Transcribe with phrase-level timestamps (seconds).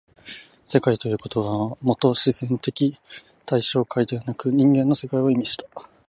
[0.65, 2.97] 「世界」という言葉はもと自然的
[3.45, 5.63] 対象界でなく人間の世界を意味した。